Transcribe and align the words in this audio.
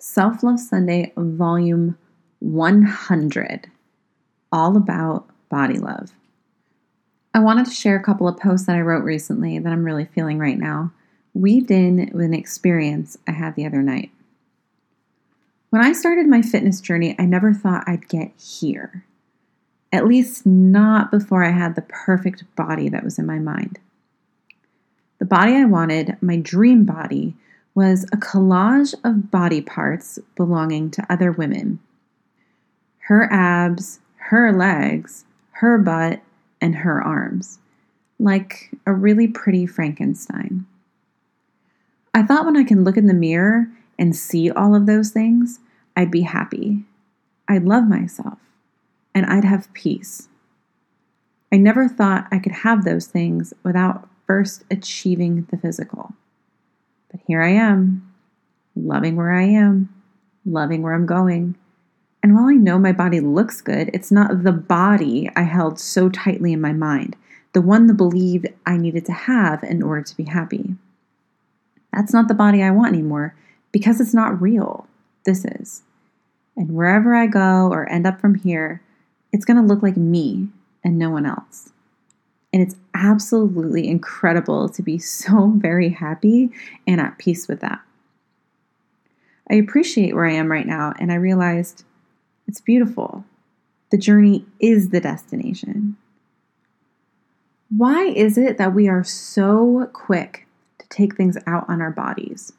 Self 0.00 0.44
Love 0.44 0.60
Sunday, 0.60 1.12
Volume 1.16 1.98
100, 2.38 3.66
all 4.52 4.76
about 4.76 5.28
body 5.48 5.78
love. 5.78 6.12
I 7.34 7.40
wanted 7.40 7.66
to 7.66 7.72
share 7.72 7.96
a 7.96 8.02
couple 8.02 8.28
of 8.28 8.38
posts 8.38 8.66
that 8.66 8.76
I 8.76 8.80
wrote 8.80 9.02
recently 9.02 9.58
that 9.58 9.72
I'm 9.72 9.82
really 9.82 10.04
feeling 10.04 10.38
right 10.38 10.56
now, 10.56 10.92
weaved 11.34 11.72
in 11.72 12.10
with 12.14 12.24
an 12.24 12.34
experience 12.34 13.18
I 13.26 13.32
had 13.32 13.56
the 13.56 13.66
other 13.66 13.82
night. 13.82 14.12
When 15.70 15.82
I 15.82 15.92
started 15.92 16.28
my 16.28 16.42
fitness 16.42 16.80
journey, 16.80 17.16
I 17.18 17.24
never 17.24 17.52
thought 17.52 17.82
I'd 17.88 18.08
get 18.08 18.30
here. 18.38 19.04
At 19.90 20.06
least 20.06 20.46
not 20.46 21.10
before 21.10 21.44
I 21.44 21.50
had 21.50 21.74
the 21.74 21.82
perfect 21.82 22.44
body 22.54 22.88
that 22.88 23.02
was 23.02 23.18
in 23.18 23.26
my 23.26 23.40
mind. 23.40 23.80
The 25.18 25.24
body 25.24 25.54
I 25.54 25.64
wanted, 25.64 26.16
my 26.20 26.36
dream 26.36 26.84
body, 26.84 27.34
was 27.78 28.02
a 28.12 28.16
collage 28.16 28.92
of 29.04 29.30
body 29.30 29.60
parts 29.60 30.18
belonging 30.34 30.90
to 30.90 31.06
other 31.08 31.30
women. 31.30 31.78
Her 33.02 33.32
abs, 33.32 34.00
her 34.16 34.50
legs, 34.50 35.24
her 35.52 35.78
butt, 35.78 36.20
and 36.60 36.74
her 36.74 37.00
arms, 37.00 37.60
like 38.18 38.72
a 38.84 38.92
really 38.92 39.28
pretty 39.28 39.64
Frankenstein. 39.64 40.66
I 42.12 42.24
thought 42.24 42.44
when 42.44 42.56
I 42.56 42.64
can 42.64 42.82
look 42.82 42.96
in 42.96 43.06
the 43.06 43.14
mirror 43.14 43.68
and 43.96 44.16
see 44.16 44.50
all 44.50 44.74
of 44.74 44.86
those 44.86 45.10
things, 45.10 45.60
I'd 45.96 46.10
be 46.10 46.22
happy. 46.22 46.82
I'd 47.46 47.62
love 47.62 47.86
myself 47.86 48.40
and 49.14 49.24
I'd 49.24 49.44
have 49.44 49.72
peace. 49.72 50.26
I 51.52 51.58
never 51.58 51.86
thought 51.86 52.26
I 52.32 52.40
could 52.40 52.50
have 52.50 52.84
those 52.84 53.06
things 53.06 53.54
without 53.62 54.08
first 54.26 54.64
achieving 54.68 55.46
the 55.52 55.56
physical. 55.56 56.16
But 57.10 57.20
here 57.26 57.42
I 57.42 57.50
am, 57.50 58.12
loving 58.76 59.16
where 59.16 59.32
I 59.32 59.44
am, 59.44 59.88
loving 60.44 60.82
where 60.82 60.94
I'm 60.94 61.06
going. 61.06 61.56
And 62.22 62.34
while 62.34 62.46
I 62.46 62.54
know 62.54 62.78
my 62.78 62.92
body 62.92 63.20
looks 63.20 63.60
good, 63.60 63.90
it's 63.94 64.10
not 64.10 64.42
the 64.42 64.52
body 64.52 65.30
I 65.36 65.42
held 65.42 65.78
so 65.78 66.08
tightly 66.08 66.52
in 66.52 66.60
my 66.60 66.72
mind, 66.72 67.16
the 67.52 67.62
one 67.62 67.86
that 67.86 67.94
believed 67.94 68.48
I 68.66 68.76
needed 68.76 69.06
to 69.06 69.12
have 69.12 69.62
in 69.62 69.82
order 69.82 70.02
to 70.02 70.16
be 70.16 70.24
happy. 70.24 70.74
That's 71.92 72.12
not 72.12 72.28
the 72.28 72.34
body 72.34 72.62
I 72.62 72.70
want 72.70 72.92
anymore 72.92 73.34
because 73.72 74.00
it's 74.00 74.14
not 74.14 74.40
real. 74.40 74.86
This 75.24 75.44
is. 75.44 75.82
And 76.56 76.74
wherever 76.74 77.14
I 77.14 77.26
go 77.26 77.68
or 77.68 77.88
end 77.88 78.06
up 78.06 78.20
from 78.20 78.34
here, 78.34 78.82
it's 79.32 79.44
going 79.44 79.56
to 79.56 79.62
look 79.62 79.82
like 79.82 79.96
me 79.96 80.48
and 80.84 80.98
no 80.98 81.10
one 81.10 81.26
else. 81.26 81.70
And 82.52 82.62
it's 82.62 82.76
absolutely 82.94 83.88
incredible 83.88 84.68
to 84.70 84.82
be 84.82 84.98
so 84.98 85.48
very 85.56 85.90
happy 85.90 86.50
and 86.86 87.00
at 87.00 87.18
peace 87.18 87.48
with 87.48 87.60
that. 87.60 87.80
I 89.50 89.54
appreciate 89.54 90.14
where 90.14 90.26
I 90.26 90.34
am 90.34 90.50
right 90.50 90.66
now, 90.66 90.92
and 90.98 91.10
I 91.10 91.14
realized 91.14 91.84
it's 92.46 92.60
beautiful. 92.60 93.24
The 93.90 93.96
journey 93.96 94.44
is 94.60 94.90
the 94.90 95.00
destination. 95.00 95.96
Why 97.74 98.04
is 98.04 98.36
it 98.36 98.58
that 98.58 98.74
we 98.74 98.88
are 98.88 99.04
so 99.04 99.88
quick 99.92 100.46
to 100.78 100.88
take 100.88 101.16
things 101.16 101.38
out 101.46 101.66
on 101.68 101.80
our 101.80 101.90
bodies? 101.90 102.52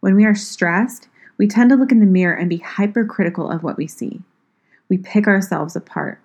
When 0.00 0.14
we 0.14 0.24
are 0.24 0.34
stressed, 0.34 1.08
we 1.38 1.46
tend 1.46 1.70
to 1.70 1.76
look 1.76 1.92
in 1.92 2.00
the 2.00 2.06
mirror 2.06 2.34
and 2.34 2.48
be 2.48 2.58
hypercritical 2.58 3.50
of 3.50 3.62
what 3.62 3.76
we 3.76 3.86
see. 3.86 4.20
We 4.88 4.98
pick 4.98 5.26
ourselves 5.26 5.74
apart. 5.74 6.20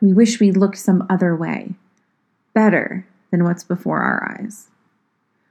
We 0.00 0.12
wish 0.12 0.40
we 0.40 0.52
looked 0.52 0.78
some 0.78 1.06
other 1.10 1.34
way, 1.34 1.74
better 2.54 3.06
than 3.30 3.44
what's 3.44 3.64
before 3.64 4.00
our 4.00 4.38
eyes. 4.38 4.68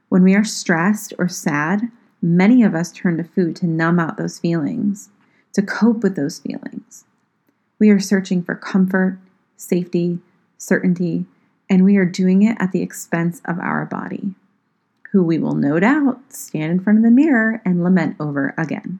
When 0.09 0.23
we 0.23 0.36
are 0.36 0.44
stressed 0.44 1.14
or 1.20 1.28
sad, 1.28 1.92
many 2.22 2.64
of 2.64 2.73
us 2.73 2.92
turn 2.92 3.17
to 3.17 3.23
food 3.23 3.56
to 3.58 3.67
numb 3.67 4.00
out 4.00 4.17
those 4.17 4.39
feelings, 4.39 5.09
to 5.54 5.62
cope 5.62 6.02
with 6.02 6.16
those 6.16 6.39
feelings. 6.39 7.06
We 7.80 7.89
are 7.89 8.00
searching 8.00 8.42
for 8.42 8.56
comfort, 8.56 9.20
safety, 9.56 10.20
certainty, 10.58 11.26
and 11.70 11.83
we 11.83 11.98
are 11.98 12.05
doing 12.05 12.44
it 12.44 12.55
at 12.60 12.71
the 12.71 12.82
expense 12.82 13.42
of 13.45 13.60
our 13.60 13.86
body 13.86 14.33
who 15.11 15.23
we 15.23 15.39
will 15.39 15.55
no 15.55 15.80
doubt 15.80 16.20
stand 16.30 16.71
in 16.71 16.80
front 16.80 17.00
of 17.00 17.04
the 17.04 17.11
mirror 17.11 17.61
and 17.66 17.83
lament 17.83 18.16
over 18.20 18.54
again. 18.58 19.00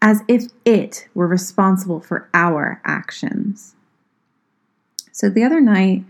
As 0.00 0.22
if 0.28 0.44
it 0.64 1.08
were 1.14 1.26
responsible 1.26 2.00
for 2.00 2.28
our 2.32 2.80
actions. 2.84 3.75
So 5.16 5.30
the 5.30 5.44
other 5.44 5.62
night 5.62 6.04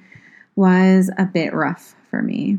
was 0.56 1.12
a 1.16 1.26
bit 1.26 1.54
rough 1.54 1.94
for 2.10 2.22
me. 2.22 2.58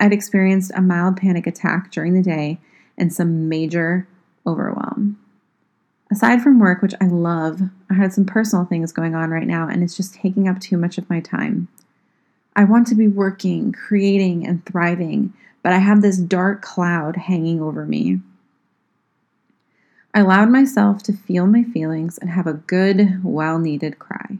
I'd 0.00 0.12
experienced 0.12 0.72
a 0.74 0.82
mild 0.82 1.16
panic 1.16 1.46
attack 1.46 1.92
during 1.92 2.14
the 2.14 2.24
day 2.24 2.58
and 2.98 3.12
some 3.12 3.48
major 3.48 4.08
overwhelm. 4.44 5.16
Aside 6.10 6.42
from 6.42 6.58
work, 6.58 6.82
which 6.82 6.96
I 7.00 7.06
love, 7.06 7.60
I 7.88 7.94
had 7.94 8.12
some 8.12 8.24
personal 8.24 8.64
things 8.64 8.90
going 8.90 9.14
on 9.14 9.30
right 9.30 9.46
now, 9.46 9.68
and 9.68 9.84
it's 9.84 9.96
just 9.96 10.14
taking 10.14 10.48
up 10.48 10.58
too 10.58 10.76
much 10.76 10.98
of 10.98 11.08
my 11.08 11.20
time. 11.20 11.68
I 12.56 12.64
want 12.64 12.88
to 12.88 12.96
be 12.96 13.06
working, 13.06 13.70
creating, 13.70 14.44
and 14.44 14.66
thriving, 14.66 15.34
but 15.62 15.72
I 15.72 15.78
have 15.78 16.02
this 16.02 16.18
dark 16.18 16.62
cloud 16.62 17.14
hanging 17.14 17.62
over 17.62 17.86
me. 17.86 18.18
I 20.12 20.18
allowed 20.18 20.50
myself 20.50 21.04
to 21.04 21.12
feel 21.12 21.46
my 21.46 21.62
feelings 21.62 22.18
and 22.18 22.30
have 22.30 22.48
a 22.48 22.54
good, 22.54 23.20
well 23.22 23.60
needed 23.60 24.00
cry. 24.00 24.38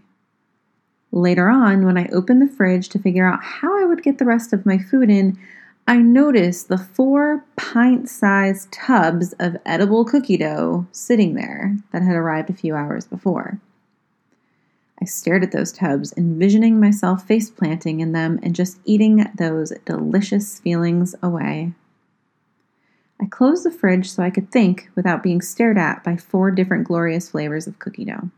Later 1.15 1.49
on, 1.49 1.87
when 1.87 1.97
I 1.97 2.09
opened 2.09 2.43
the 2.43 2.53
fridge 2.53 2.89
to 2.89 2.99
figure 2.99 3.25
out 3.25 3.41
how 3.41 3.81
I 3.81 3.85
would 3.85 4.03
get 4.03 4.19
the 4.19 4.25
rest 4.25 4.53
of 4.53 4.67
my 4.67 4.79
food 4.79 5.09
in, 5.09 5.39
I 5.87 5.99
noticed 5.99 6.67
the 6.67 6.77
four 6.77 7.45
pint 7.55 8.09
sized 8.09 8.73
tubs 8.73 9.33
of 9.39 9.57
edible 9.65 10.05
cookie 10.05 10.37
dough 10.37 10.89
sitting 10.91 11.35
there 11.35 11.77
that 11.93 12.03
had 12.03 12.17
arrived 12.17 12.51
a 12.51 12.55
few 12.55 12.75
hours 12.75 13.07
before. 13.07 13.61
I 15.01 15.05
stared 15.05 15.45
at 15.45 15.53
those 15.53 15.71
tubs, 15.71 16.13
envisioning 16.17 16.81
myself 16.81 17.25
face 17.25 17.49
planting 17.49 18.01
in 18.01 18.11
them 18.11 18.41
and 18.43 18.53
just 18.53 18.81
eating 18.85 19.25
those 19.37 19.73
delicious 19.85 20.59
feelings 20.59 21.15
away. 21.23 21.75
I 23.21 23.27
closed 23.27 23.65
the 23.65 23.71
fridge 23.71 24.11
so 24.11 24.25
I 24.25 24.31
could 24.31 24.51
think 24.51 24.91
without 24.97 25.23
being 25.23 25.43
stared 25.43 25.79
at 25.79 26.03
by 26.03 26.17
four 26.17 26.51
different 26.51 26.89
glorious 26.89 27.31
flavors 27.31 27.69
of 27.69 27.79
cookie 27.79 28.05
dough. 28.05 28.31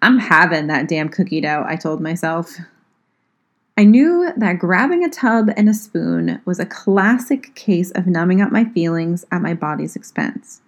I'm 0.00 0.18
having 0.18 0.66
that 0.68 0.88
damn 0.88 1.08
cookie 1.08 1.40
dough, 1.40 1.64
I 1.66 1.76
told 1.76 2.00
myself. 2.00 2.56
I 3.76 3.84
knew 3.84 4.30
that 4.36 4.58
grabbing 4.58 5.04
a 5.04 5.08
tub 5.08 5.48
and 5.56 5.68
a 5.68 5.74
spoon 5.74 6.40
was 6.44 6.60
a 6.60 6.66
classic 6.66 7.54
case 7.54 7.90
of 7.92 8.06
numbing 8.06 8.40
out 8.40 8.52
my 8.52 8.64
feelings 8.64 9.24
at 9.32 9.40
my 9.42 9.54
body's 9.54 9.96
expense. 9.96 10.60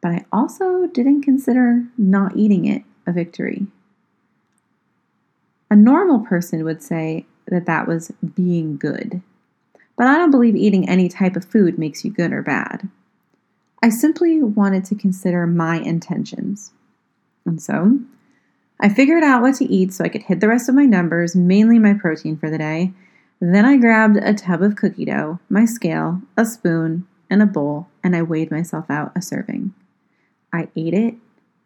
But 0.00 0.12
I 0.12 0.24
also 0.32 0.86
didn't 0.86 1.22
consider 1.22 1.84
not 1.98 2.36
eating 2.36 2.64
it 2.64 2.82
a 3.06 3.12
victory. 3.12 3.66
A 5.70 5.76
normal 5.76 6.20
person 6.20 6.64
would 6.64 6.82
say 6.82 7.26
that 7.46 7.66
that 7.66 7.86
was 7.86 8.12
being 8.34 8.76
good, 8.76 9.22
but 9.96 10.06
I 10.06 10.16
don't 10.16 10.30
believe 10.30 10.56
eating 10.56 10.88
any 10.88 11.08
type 11.08 11.36
of 11.36 11.44
food 11.44 11.78
makes 11.78 12.04
you 12.04 12.10
good 12.10 12.32
or 12.32 12.42
bad. 12.42 12.88
I 13.82 13.88
simply 13.88 14.42
wanted 14.42 14.84
to 14.86 14.94
consider 14.94 15.46
my 15.46 15.76
intentions. 15.76 16.72
And 17.44 17.60
so, 17.60 17.98
I 18.82 18.88
figured 18.88 19.22
out 19.22 19.42
what 19.42 19.54
to 19.56 19.64
eat 19.64 19.92
so 19.92 20.04
I 20.04 20.08
could 20.08 20.24
hit 20.24 20.40
the 20.40 20.48
rest 20.48 20.68
of 20.68 20.74
my 20.74 20.86
numbers, 20.86 21.36
mainly 21.36 21.78
my 21.78 21.94
protein 21.94 22.36
for 22.36 22.50
the 22.50 22.58
day. 22.58 22.92
Then 23.40 23.64
I 23.64 23.76
grabbed 23.76 24.16
a 24.16 24.34
tub 24.34 24.60
of 24.60 24.74
cookie 24.74 25.04
dough, 25.04 25.38
my 25.48 25.64
scale, 25.64 26.20
a 26.36 26.44
spoon, 26.44 27.06
and 27.30 27.40
a 27.40 27.46
bowl, 27.46 27.86
and 28.02 28.16
I 28.16 28.22
weighed 28.22 28.50
myself 28.50 28.90
out 28.90 29.12
a 29.14 29.22
serving. 29.22 29.72
I 30.52 30.68
ate 30.74 30.94
it 30.94 31.14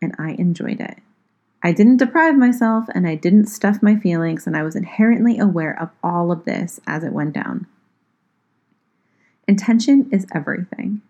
and 0.02 0.14
I 0.18 0.32
enjoyed 0.32 0.78
it. 0.78 0.98
I 1.62 1.72
didn't 1.72 1.96
deprive 1.96 2.36
myself 2.36 2.84
and 2.94 3.08
I 3.08 3.14
didn't 3.14 3.46
stuff 3.46 3.82
my 3.82 3.96
feelings, 3.96 4.46
and 4.46 4.54
I 4.54 4.62
was 4.62 4.76
inherently 4.76 5.38
aware 5.38 5.80
of 5.80 5.88
all 6.02 6.30
of 6.30 6.44
this 6.44 6.80
as 6.86 7.02
it 7.02 7.14
went 7.14 7.32
down. 7.32 7.66
Intention 9.48 10.08
is 10.12 10.26
everything. 10.34 11.00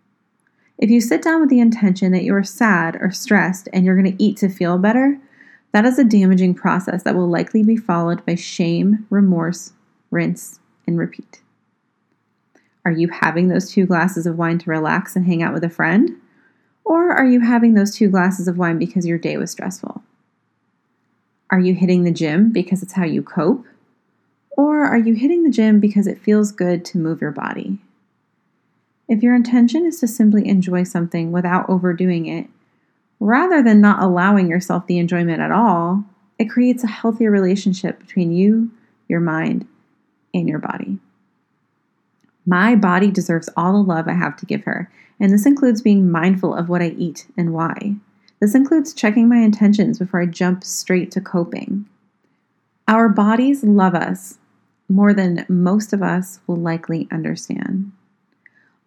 If 0.77 0.89
you 0.89 1.01
sit 1.01 1.21
down 1.21 1.41
with 1.41 1.49
the 1.49 1.59
intention 1.59 2.13
that 2.13 2.23
you 2.23 2.33
are 2.33 2.43
sad 2.43 2.95
or 3.01 3.11
stressed 3.11 3.67
and 3.73 3.85
you're 3.85 4.01
going 4.01 4.15
to 4.15 4.23
eat 4.23 4.37
to 4.37 4.47
feel 4.47 4.77
better, 4.77 5.19
that 5.71 5.85
is 5.85 5.99
a 5.99 6.03
damaging 6.03 6.53
process 6.53 7.03
that 7.03 7.15
will 7.15 7.29
likely 7.29 7.63
be 7.63 7.77
followed 7.77 8.25
by 8.25 8.35
shame, 8.35 9.05
remorse, 9.09 9.73
rinse, 10.11 10.59
and 10.85 10.97
repeat. 10.97 11.41
Are 12.85 12.91
you 12.91 13.09
having 13.09 13.49
those 13.49 13.69
two 13.69 13.85
glasses 13.85 14.25
of 14.25 14.37
wine 14.37 14.59
to 14.59 14.69
relax 14.69 15.15
and 15.15 15.25
hang 15.25 15.43
out 15.43 15.53
with 15.53 15.63
a 15.63 15.69
friend? 15.69 16.11
Or 16.85 17.11
are 17.11 17.25
you 17.25 17.41
having 17.41 17.73
those 17.73 17.93
two 17.93 18.07
glasses 18.07 18.47
of 18.47 18.57
wine 18.57 18.79
because 18.79 19.05
your 19.05 19.17
day 19.17 19.35
was 19.35 19.51
stressful? 19.51 20.01
Are 21.49 21.59
you 21.59 21.73
hitting 21.73 22.03
the 22.03 22.11
gym 22.11 22.51
because 22.51 22.81
it's 22.81 22.93
how 22.93 23.03
you 23.03 23.21
cope? 23.21 23.65
Or 24.51 24.85
are 24.85 24.97
you 24.97 25.13
hitting 25.13 25.43
the 25.43 25.49
gym 25.49 25.79
because 25.81 26.07
it 26.07 26.21
feels 26.21 26.51
good 26.51 26.85
to 26.85 26.97
move 26.97 27.21
your 27.21 27.31
body? 27.31 27.79
If 29.07 29.21
your 29.21 29.35
intention 29.35 29.85
is 29.85 29.99
to 29.99 30.07
simply 30.07 30.47
enjoy 30.47 30.83
something 30.83 31.31
without 31.31 31.69
overdoing 31.69 32.25
it, 32.25 32.47
rather 33.19 33.61
than 33.63 33.81
not 33.81 34.01
allowing 34.01 34.49
yourself 34.49 34.87
the 34.87 34.99
enjoyment 34.99 35.41
at 35.41 35.51
all, 35.51 36.03
it 36.39 36.49
creates 36.49 36.83
a 36.83 36.87
healthier 36.87 37.31
relationship 37.31 37.99
between 37.99 38.31
you, 38.31 38.71
your 39.07 39.19
mind, 39.19 39.67
and 40.33 40.47
your 40.47 40.59
body. 40.59 40.99
My 42.45 42.75
body 42.75 43.11
deserves 43.11 43.49
all 43.57 43.73
the 43.73 43.79
love 43.79 44.07
I 44.07 44.13
have 44.13 44.37
to 44.37 44.45
give 44.45 44.63
her, 44.63 44.91
and 45.19 45.31
this 45.31 45.45
includes 45.45 45.81
being 45.81 46.09
mindful 46.09 46.53
of 46.53 46.69
what 46.69 46.81
I 46.81 46.89
eat 46.89 47.27
and 47.35 47.53
why. 47.53 47.95
This 48.39 48.53
includes 48.53 48.93
checking 48.93 49.27
my 49.27 49.37
intentions 49.37 49.99
before 49.99 50.21
I 50.21 50.27
jump 50.27 50.63
straight 50.63 51.11
to 51.11 51.21
coping. 51.21 51.85
Our 52.87 53.09
bodies 53.09 53.63
love 53.63 53.95
us 53.95 54.37
more 54.87 55.13
than 55.13 55.45
most 55.49 55.91
of 55.91 56.01
us 56.01 56.39
will 56.47 56.55
likely 56.55 57.07
understand. 57.11 57.91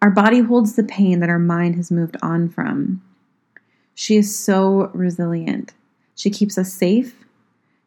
Our 0.01 0.09
body 0.09 0.39
holds 0.39 0.75
the 0.75 0.83
pain 0.83 1.19
that 1.19 1.29
our 1.29 1.37
mind 1.37 1.75
has 1.75 1.91
moved 1.91 2.17
on 2.23 2.49
from. 2.49 3.03
She 4.01 4.17
is 4.17 4.35
so 4.35 4.89
resilient. 4.93 5.73
She 6.15 6.31
keeps 6.31 6.57
us 6.57 6.73
safe. 6.73 7.23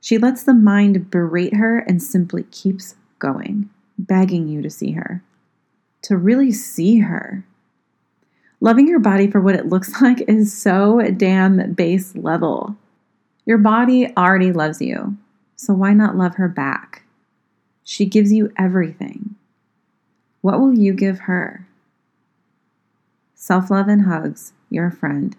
She 0.00 0.16
lets 0.16 0.44
the 0.44 0.54
mind 0.54 1.10
berate 1.10 1.54
her 1.54 1.80
and 1.80 2.00
simply 2.00 2.44
keeps 2.44 2.94
going, 3.18 3.68
begging 3.98 4.46
you 4.46 4.62
to 4.62 4.70
see 4.70 4.92
her 4.92 5.24
to 6.04 6.16
really 6.16 6.52
see 6.52 6.98
her. 6.98 7.44
Loving 8.60 8.86
your 8.86 9.00
body 9.00 9.30
for 9.30 9.40
what 9.40 9.54
it 9.54 9.66
looks 9.66 10.00
like 10.00 10.20
is 10.28 10.56
so 10.56 11.00
damn 11.16 11.72
base 11.72 12.14
level. 12.14 12.76
Your 13.46 13.58
body 13.58 14.14
already 14.16 14.52
loves 14.52 14.80
you, 14.80 15.16
so 15.56 15.74
why 15.74 15.92
not 15.92 16.16
love 16.16 16.36
her 16.36 16.48
back? 16.48 17.02
She 17.82 18.06
gives 18.06 18.32
you 18.32 18.52
everything. 18.56 19.34
What 20.42 20.60
will 20.60 20.74
you 20.74 20.92
give 20.92 21.20
her? 21.20 21.66
Self 23.34 23.70
love 23.70 23.88
and 23.88 24.02
hugs, 24.02 24.52
your 24.70 24.90
friend. 24.90 25.36